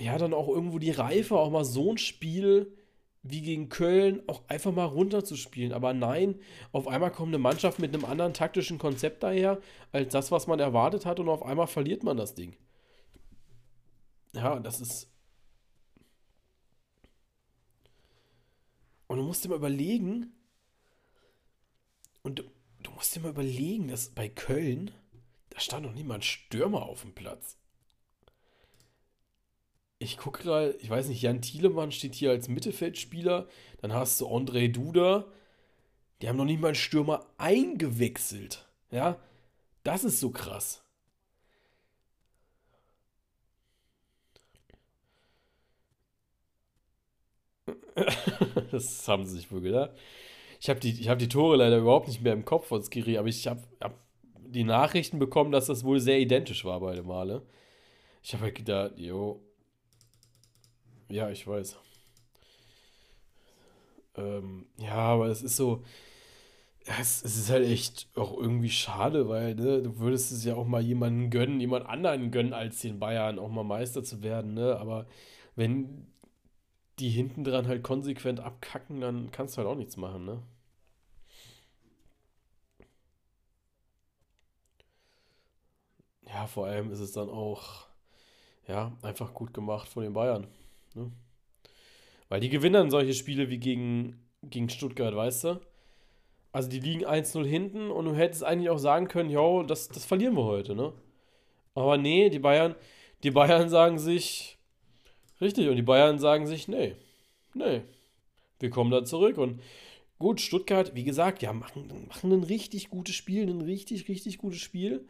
[0.00, 2.74] ja, dann auch irgendwo die Reife, auch mal so ein Spiel
[3.22, 5.74] wie gegen Köln auch einfach mal runterzuspielen.
[5.74, 6.40] Aber nein,
[6.72, 9.60] auf einmal kommt eine Mannschaft mit einem anderen taktischen Konzept daher,
[9.92, 12.56] als das, was man erwartet hat, und auf einmal verliert man das Ding.
[14.32, 15.10] Ja, das ist.
[19.08, 20.32] Und du musst dir mal überlegen,
[22.22, 22.42] und du,
[22.82, 24.90] du musst dir mal überlegen, dass bei Köln,
[25.50, 27.56] da stand noch niemand Stürmer auf dem Platz.
[29.98, 33.48] Ich gucke gerade, ich weiß nicht, Jan Thielemann steht hier als Mittelfeldspieler.
[33.80, 35.26] Dann hast du André Duda.
[36.20, 38.68] Die haben noch nicht mal einen Stürmer eingewechselt.
[38.90, 39.18] Ja,
[39.82, 40.82] das ist so krass.
[48.70, 49.90] das haben sie sich wohl gedacht.
[50.60, 53.28] Ich habe die, hab die Tore leider überhaupt nicht mehr im Kopf von Skiri, aber
[53.28, 53.94] ich habe hab
[54.34, 57.42] die Nachrichten bekommen, dass das wohl sehr identisch war beide Male.
[58.22, 59.42] Ich habe halt gedacht, jo,
[61.08, 61.76] ja, ich weiß.
[64.16, 65.84] Ähm, ja, aber es ist so.
[67.00, 70.66] Es, es ist halt echt auch irgendwie schade, weil ne, du würdest es ja auch
[70.66, 74.76] mal jemanden gönnen, jemand anderen gönnen, als den Bayern auch mal Meister zu werden, ne?
[74.78, 75.06] Aber
[75.54, 76.06] wenn
[76.98, 80.42] die hinten dran halt konsequent abkacken, dann kannst du halt auch nichts machen, ne?
[86.26, 87.86] Ja, vor allem ist es dann auch,
[88.66, 90.46] ja, einfach gut gemacht von den Bayern.
[90.94, 91.10] Ne?
[92.28, 95.60] Weil die gewinnen dann solche Spiele wie gegen, gegen Stuttgart, weißt du?
[96.52, 100.04] Also die liegen 1-0 hinten und du hättest eigentlich auch sagen können, jo, das, das
[100.04, 100.92] verlieren wir heute, ne?
[101.74, 102.74] Aber nee, die Bayern,
[103.22, 104.57] die Bayern sagen sich,
[105.40, 106.94] richtig, und die Bayern sagen sich, nee,
[107.54, 107.82] nee,
[108.60, 109.60] wir kommen da zurück und
[110.18, 114.60] gut, Stuttgart, wie gesagt, ja, machen, machen ein richtig gutes Spiel, ein richtig, richtig gutes
[114.60, 115.06] Spiel.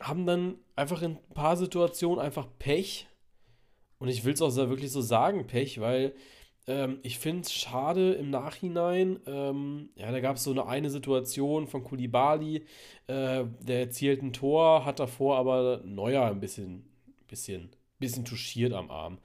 [0.00, 3.06] Haben dann einfach in ein paar Situationen einfach Pech.
[3.98, 6.14] Und ich will es auch wirklich so sagen, Pech, weil
[6.66, 9.20] ähm, ich finde es schade im Nachhinein.
[9.26, 12.64] Ähm, ja, da gab es so eine eine Situation von Kulibali,
[13.06, 16.84] äh, der erzielt ein Tor, hat davor aber Neuer ein bisschen,
[17.28, 17.70] bisschen,
[18.02, 19.18] bisschen touchiert am Arm.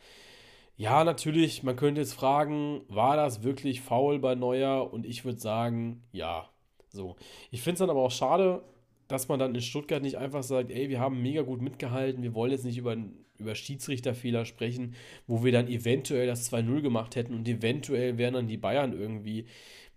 [0.78, 4.94] Ja, natürlich, man könnte jetzt fragen, war das wirklich faul bei Neuer?
[4.94, 6.50] Und ich würde sagen, ja.
[6.90, 7.16] So.
[7.52, 8.64] Ich finde es dann aber auch schade,
[9.08, 12.36] dass man dann in Stuttgart nicht einfach sagt, ey, wir haben mega gut mitgehalten, wir
[12.36, 12.96] wollen jetzt nicht über,
[13.38, 18.48] über Schiedsrichterfehler sprechen, wo wir dann eventuell das 2-0 gemacht hätten und eventuell wären dann
[18.48, 19.48] die Bayern irgendwie.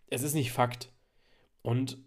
[0.08, 0.90] Es ist nicht Fakt.
[1.62, 1.98] Und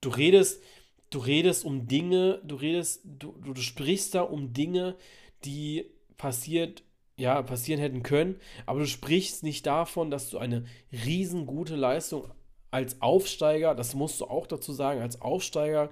[0.00, 0.62] du redest,
[1.10, 4.96] du redest um Dinge, du redest, du, du sprichst da um Dinge,
[5.44, 6.82] die passiert
[7.16, 10.64] ja, passieren hätten können, aber du sprichst nicht davon, dass du eine
[11.04, 12.24] riesengute Leistung
[12.70, 15.90] als Aufsteiger, das musst du auch dazu sagen, als Aufsteiger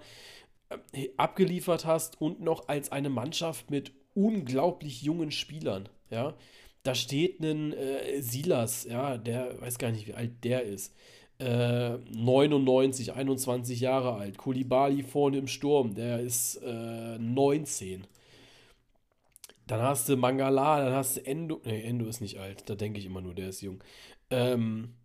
[0.93, 6.35] äh, abgeliefert hast und noch als eine Mannschaft mit unglaublich jungen Spielern, ja.
[6.83, 10.95] Da steht ein äh, Silas, ja, der weiß gar nicht, wie alt der ist.
[11.39, 14.39] Äh, 99, 21 Jahre alt.
[14.39, 18.07] Kulibali vorne im Sturm, der ist äh, 19.
[19.71, 21.61] Dann hast du Mangala, dann hast du Endo.
[21.65, 23.85] Ne, Endo ist nicht alt, da denke ich immer nur, der ist jung.
[24.29, 24.97] Ähm,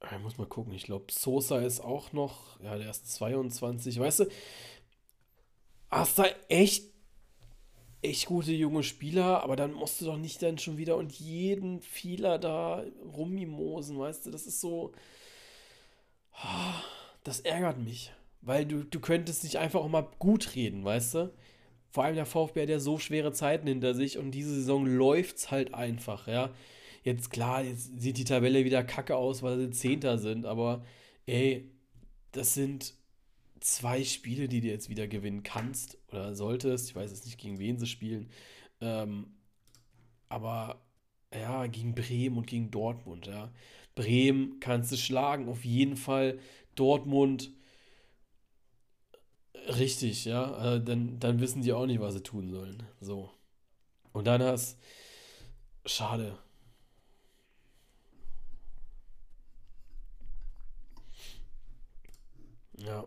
[0.00, 3.98] ich muss mal gucken, ich glaube, Sosa ist auch noch, ja, der ist 22.
[3.98, 4.28] Weißt du,
[5.90, 6.84] hast da echt,
[8.00, 11.80] echt gute junge Spieler, aber dann musst du doch nicht dann schon wieder und jeden
[11.80, 12.84] Fehler da
[13.16, 14.92] rummimosen, weißt du, das ist so,
[17.24, 21.32] das ärgert mich, weil du, du könntest nicht einfach auch mal gut reden, weißt du?
[21.90, 25.50] Vor allem der VfB hat ja so schwere Zeiten hinter sich und diese Saison läuft's
[25.50, 26.50] halt einfach, ja.
[27.02, 30.84] Jetzt klar, jetzt sieht die Tabelle wieder kacke aus, weil sie Zehnter sind, aber
[31.26, 31.70] ey,
[32.32, 32.94] das sind
[33.60, 36.90] zwei Spiele, die du jetzt wieder gewinnen kannst oder solltest.
[36.90, 38.30] Ich weiß jetzt nicht, gegen wen sie spielen.
[38.80, 39.26] Ähm,
[40.28, 40.80] aber
[41.32, 43.52] ja, gegen Bremen und gegen Dortmund, ja.
[43.94, 46.38] Bremen kannst du schlagen, auf jeden Fall.
[46.74, 47.50] Dortmund
[49.66, 50.74] Richtig, ja.
[50.76, 52.82] Äh, dann, dann wissen die auch nicht, was sie tun sollen.
[53.00, 53.30] So.
[54.12, 54.78] Und dann hast.
[55.86, 56.38] Schade.
[62.78, 63.04] Ja.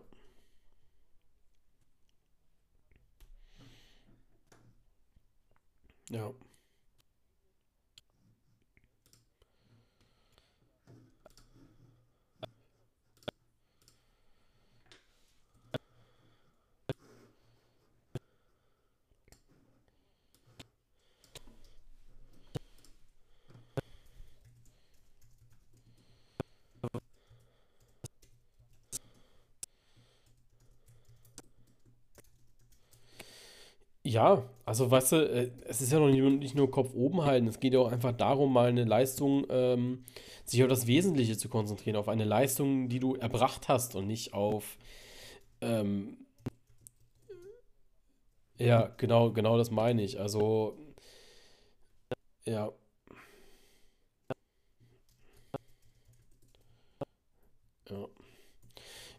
[6.09, 6.31] Ja.
[34.21, 37.59] Ja, also weißt du, äh, es ist ja noch nicht, nur Kopf oben halten, es
[37.59, 40.03] geht ja auch einfach darum, mal eine Leistung, ähm,
[40.45, 44.33] sich auf das Wesentliche zu konzentrieren, auf eine Leistung, die du erbracht hast und nicht
[44.35, 44.77] auf,
[45.61, 46.17] ähm,
[48.57, 50.19] ja, genau, genau das meine ich.
[50.19, 50.77] Also,
[52.45, 52.71] ja,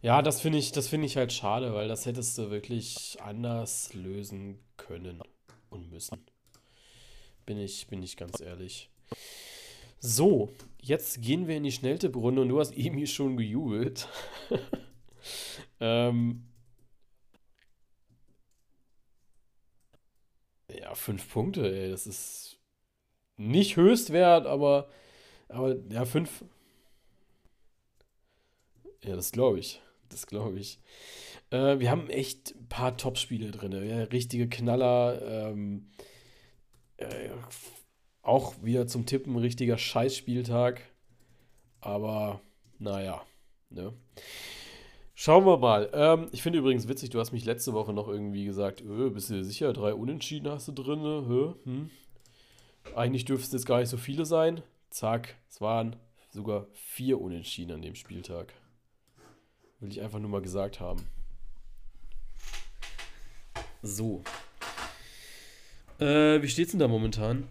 [0.03, 0.23] ja.
[0.23, 4.59] Das finde ich, das finde ich halt schade, weil das hättest du wirklich anders lösen
[4.93, 5.23] können
[5.71, 6.19] und müssen.
[7.47, 8.91] Bin ich, bin ich ganz ehrlich.
[9.99, 10.53] So,
[10.83, 14.07] jetzt gehen wir in die Schnelltipprunde und du hast eben schon gejubelt.
[15.81, 16.47] ähm,
[20.71, 22.59] ja, fünf Punkte, ey, das ist
[23.39, 24.91] nicht Höchstwert, aber,
[25.49, 26.45] aber ja, fünf.
[29.03, 29.81] Ja, das glaube ich.
[30.11, 30.79] Das glaube ich.
[31.53, 33.73] Äh, wir haben echt ein paar Top-Spiele drin.
[33.73, 35.21] Ja, richtige Knaller.
[35.23, 35.91] Ähm,
[36.97, 37.29] äh,
[38.23, 40.81] auch wieder zum Tippen, richtiger Scheißspieltag.
[41.81, 42.41] Aber
[42.79, 43.23] naja.
[43.69, 43.93] Ne?
[45.15, 45.91] Schauen wir mal.
[45.93, 49.31] Ähm, ich finde übrigens witzig, du hast mich letzte Woche noch irgendwie gesagt, öh, bist
[49.31, 51.03] du sicher, drei Unentschieden hast du drin?
[51.03, 51.55] Ne?
[51.65, 51.91] Hm?
[52.97, 54.63] Eigentlich dürften es jetzt gar nicht so viele sein.
[54.91, 55.97] Zack, es waren
[56.31, 58.55] sogar vier Unentschieden an dem Spieltag.
[59.81, 61.07] Will ich einfach nur mal gesagt haben.
[63.83, 64.23] So.
[65.99, 67.49] Äh, wie steht's denn da momentan?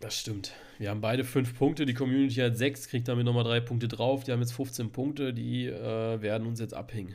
[0.00, 0.52] Das stimmt.
[0.78, 1.86] Wir haben beide fünf Punkte.
[1.86, 4.24] Die Community hat sechs, kriegt damit nochmal drei Punkte drauf.
[4.24, 5.32] Die haben jetzt 15 Punkte.
[5.32, 7.14] Die äh, werden uns jetzt abhängen.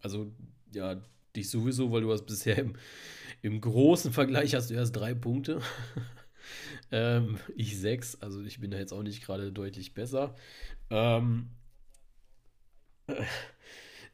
[0.00, 0.32] Also,
[0.72, 1.00] ja,
[1.34, 2.74] dich sowieso, weil du hast bisher im,
[3.42, 5.60] im großen Vergleich hast du erst drei Punkte.
[6.90, 10.34] Ähm, ich 6, also ich bin da jetzt auch nicht gerade deutlich besser.
[10.88, 11.50] Ähm,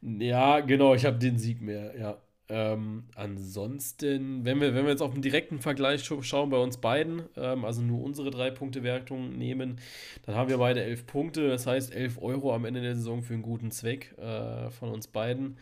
[0.02, 2.23] ja, genau, ich habe den Sieg mehr, ja.
[2.50, 7.22] Ähm, ansonsten, wenn wir, wenn wir jetzt auf einen direkten Vergleich schauen bei uns beiden,
[7.36, 9.80] ähm, also nur unsere drei Punkte Wertung nehmen,
[10.26, 13.32] dann haben wir beide elf Punkte, das heißt 11 Euro am Ende der Saison für
[13.32, 15.58] einen guten Zweck äh, von uns beiden.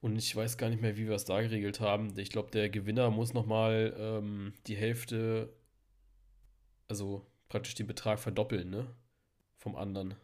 [0.00, 2.12] Und ich weiß gar nicht mehr, wie wir es da geregelt haben.
[2.16, 5.52] Ich glaube, der Gewinner muss nochmal ähm, die Hälfte,
[6.88, 8.86] also praktisch den Betrag verdoppeln, ne?
[9.58, 10.16] Vom anderen.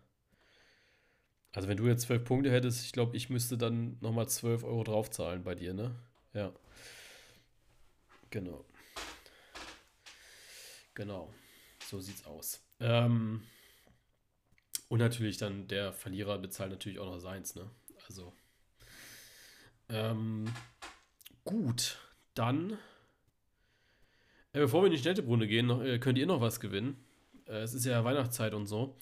[1.53, 4.85] Also wenn du jetzt zwölf Punkte hättest, ich glaube, ich müsste dann nochmal 12 Euro
[4.85, 5.95] draufzahlen bei dir, ne?
[6.35, 6.53] Ja.
[8.31, 8.65] Genau.
[10.95, 11.33] Genau.
[11.87, 12.61] So sieht's aus.
[12.81, 13.43] Ähm,
[14.89, 17.71] und natürlich dann der Verlierer bezahlt natürlich auch noch seins, ne?
[18.07, 18.33] Also.
[19.89, 20.53] Ähm,
[21.45, 21.99] gut,
[22.35, 22.73] dann.
[24.53, 27.03] Äh, bevor wir in die Städtebrunde gehen, äh, könnt ihr noch was gewinnen.
[27.47, 28.97] Äh, es ist ja Weihnachtszeit und so.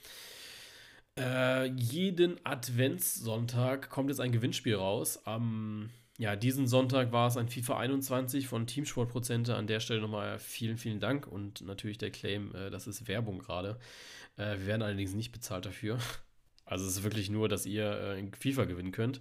[1.18, 5.20] Äh, jeden Adventssonntag kommt jetzt ein Gewinnspiel raus.
[5.24, 9.54] Am, ja, diesen Sonntag war es ein FIFA 21 von Teamsportprozente.
[9.56, 13.38] An der Stelle nochmal vielen, vielen Dank und natürlich der Claim, äh, das ist Werbung
[13.38, 13.78] gerade.
[14.36, 15.98] Äh, wir werden allerdings nicht bezahlt dafür.
[16.68, 19.20] Also es ist wirklich nur, dass ihr äh, FIFA gewinnen könnt.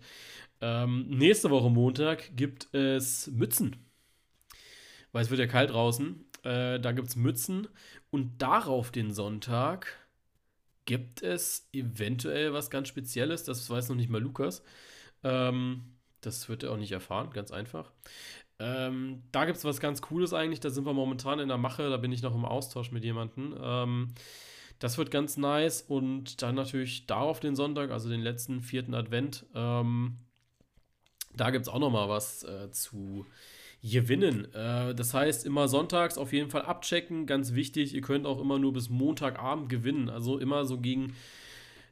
[0.61, 3.75] Ähm, nächste Woche Montag gibt es Mützen.
[5.11, 6.25] Weil es wird ja kalt draußen.
[6.41, 7.67] Äh, da gibt es Mützen.
[8.09, 10.04] Und darauf den Sonntag
[10.85, 13.43] gibt es eventuell was ganz Spezielles.
[13.43, 14.63] Das weiß noch nicht mal Lukas.
[15.23, 17.91] Ähm, das wird er auch nicht erfahren, ganz einfach.
[18.59, 20.59] Ähm, da gibt es was ganz Cooles eigentlich.
[20.59, 21.89] Da sind wir momentan in der Mache.
[21.89, 23.55] Da bin ich noch im Austausch mit jemandem.
[23.61, 24.13] Ähm,
[24.79, 25.81] das wird ganz nice.
[25.81, 29.45] Und dann natürlich darauf den Sonntag, also den letzten vierten Advent.
[29.53, 30.17] Ähm,
[31.35, 33.25] da gibt es auch noch mal was äh, zu
[33.83, 34.53] gewinnen.
[34.53, 37.25] Äh, das heißt, immer sonntags auf jeden Fall abchecken.
[37.25, 40.09] Ganz wichtig, ihr könnt auch immer nur bis Montagabend gewinnen.
[40.09, 41.13] Also immer so gegen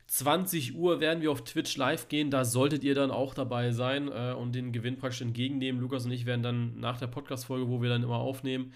[0.07, 2.29] 20 Uhr werden wir auf Twitch live gehen.
[2.29, 5.81] Da solltet ihr dann auch dabei sein äh, und den Gewinn praktisch entgegennehmen.
[5.81, 8.73] Lukas und ich werden dann nach der Podcast-Folge, wo wir dann immer aufnehmen,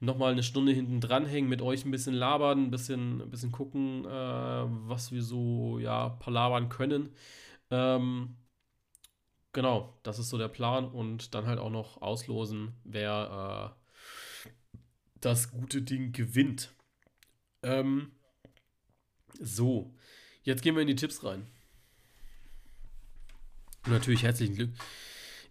[0.00, 4.04] nochmal eine Stunde hinten dranhängen, mit euch ein bisschen labern, ein bisschen, ein bisschen gucken,
[4.04, 7.10] äh, was wir so, ja, palabern können.
[7.70, 8.36] Ähm,
[9.58, 14.48] Genau, das ist so der Plan und dann halt auch noch auslosen, wer äh,
[15.20, 16.72] das gute Ding gewinnt.
[17.64, 18.12] Ähm,
[19.40, 19.96] so,
[20.44, 21.48] jetzt gehen wir in die Tipps rein.
[23.84, 24.70] Und natürlich herzlichen Glück.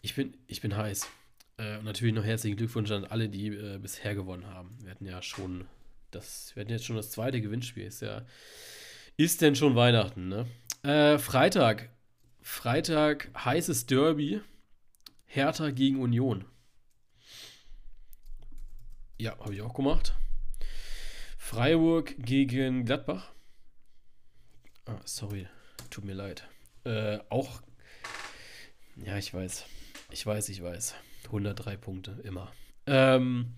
[0.02, 1.10] Ich bin, ich bin heiß.
[1.58, 4.78] Äh, und natürlich noch herzlichen Glückwunsch an alle, die äh, bisher gewonnen haben.
[4.84, 5.68] Wir hatten ja schon
[6.12, 7.84] das, wir hatten jetzt schon das zweite Gewinnspiel.
[7.84, 8.26] Ist ja,
[9.18, 10.48] ist denn schon Weihnachten, ne?
[10.84, 11.90] Äh, Freitag
[12.50, 14.42] Freitag heißes Derby.
[15.26, 16.46] Hertha gegen Union.
[19.18, 20.16] Ja, habe ich auch gemacht.
[21.38, 23.32] Freiburg gegen Gladbach.
[24.86, 25.48] Ah, sorry,
[25.90, 26.48] tut mir leid.
[26.86, 27.62] Äh, auch.
[28.96, 29.66] Ja, ich weiß.
[30.12, 30.96] Ich weiß, ich weiß.
[31.26, 32.52] 103 Punkte, immer.
[32.88, 33.58] Ähm,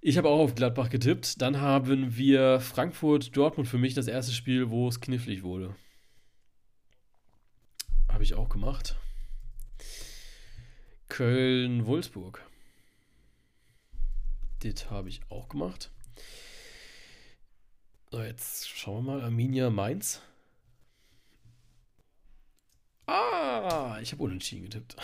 [0.00, 1.40] ich habe auch auf Gladbach getippt.
[1.42, 5.76] Dann haben wir Frankfurt-Dortmund für mich das erste Spiel, wo es knifflig wurde.
[8.24, 8.96] Ich auch gemacht.
[11.10, 12.40] Köln-Wolfsburg.
[14.62, 15.90] Das habe ich auch gemacht.
[18.10, 19.22] So, jetzt schauen wir mal.
[19.22, 20.22] Arminia Mainz.
[23.04, 24.96] Ah, ich habe unentschieden getippt.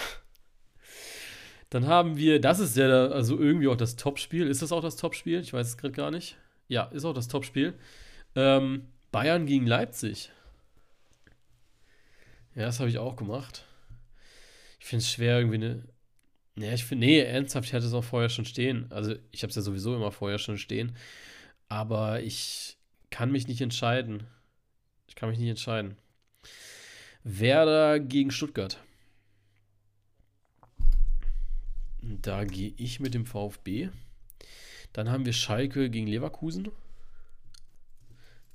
[1.68, 4.46] Dann haben wir, das ist ja also irgendwie auch das Topspiel.
[4.46, 5.40] Ist das auch das Topspiel?
[5.40, 6.38] Ich weiß es gerade gar nicht.
[6.68, 7.78] Ja, ist auch das Topspiel.
[8.34, 10.32] Ähm, Bayern gegen Leipzig.
[12.61, 13.64] Ja, das habe ich auch gemacht.
[14.80, 15.88] Ich finde es schwer, irgendwie eine.
[16.58, 18.84] Ja, ich finde, nee, ernsthaft, ich hatte es auch vorher schon stehen.
[18.92, 20.94] Also, ich habe es ja sowieso immer vorher schon stehen.
[21.68, 22.76] Aber ich
[23.08, 24.26] kann mich nicht entscheiden.
[25.08, 25.96] Ich kann mich nicht entscheiden.
[27.24, 28.78] Werder gegen Stuttgart.
[32.02, 33.88] Da gehe ich mit dem VfB.
[34.92, 36.68] Dann haben wir Schalke gegen Leverkusen.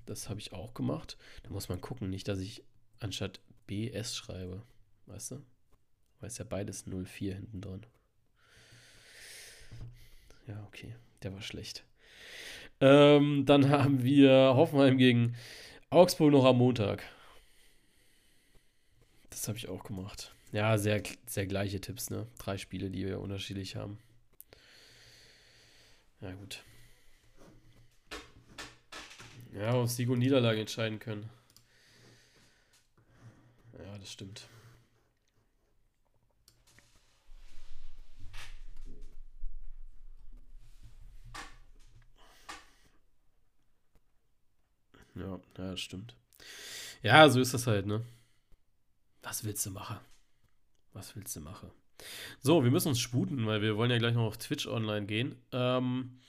[0.05, 1.17] Das habe ich auch gemacht.
[1.41, 2.61] Da muss man gucken, nicht, dass ich
[2.99, 4.61] anstatt BS schreibe.
[5.05, 5.35] Weißt du?
[6.19, 7.85] Weil es ja beides 04 hinten dran.
[10.47, 10.95] Ja, okay.
[11.23, 11.83] Der war schlecht.
[12.79, 15.35] Ähm, dann haben wir Hoffenheim gegen
[15.89, 17.03] Augsburg noch am Montag.
[19.29, 20.33] Das habe ich auch gemacht.
[20.51, 22.27] Ja, sehr, sehr gleiche Tipps, ne?
[22.37, 23.97] Drei Spiele, die wir unterschiedlich haben.
[26.21, 26.63] Ja, gut.
[29.53, 31.29] Ja, auf Sieg und Niederlage entscheiden können
[34.05, 34.47] das stimmt.
[45.15, 45.39] Ja, ja,
[45.71, 46.15] das stimmt.
[47.01, 48.05] Ja, so ist das halt, ne?
[49.23, 49.97] Was willst du machen?
[50.93, 51.71] Was willst du machen?
[52.41, 55.35] So, wir müssen uns sputen, weil wir wollen ja gleich noch auf Twitch online gehen.
[55.51, 56.19] Ähm,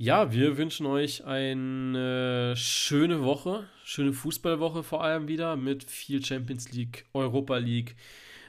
[0.00, 6.72] ja, wir wünschen euch eine schöne Woche, schöne Fußballwoche vor allem wieder mit viel Champions
[6.72, 7.96] League, Europa League.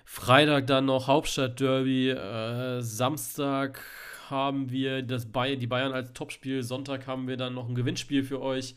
[0.05, 2.11] Freitag dann noch Hauptstadt-Derby.
[2.11, 3.83] Äh, Samstag
[4.29, 6.63] haben wir das Bay die Bayern als Topspiel.
[6.63, 8.75] Sonntag haben wir dann noch ein Gewinnspiel für euch,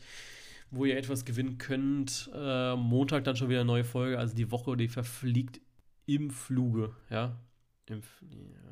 [0.69, 2.29] wo ihr etwas gewinnen könnt.
[2.35, 4.19] Äh, Montag dann schon wieder eine neue Folge.
[4.19, 5.61] Also die Woche, die verfliegt
[6.07, 6.93] im Fluge.
[7.09, 7.39] Ja,
[7.85, 8.01] Im,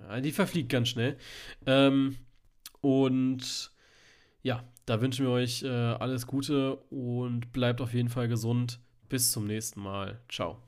[0.09, 1.15] ja die verfliegt ganz schnell.
[1.65, 2.17] Ähm,
[2.81, 3.71] und
[4.43, 8.79] ja, da wünschen wir euch äh, alles Gute und bleibt auf jeden Fall gesund.
[9.09, 10.19] Bis zum nächsten Mal.
[10.29, 10.61] Ciao.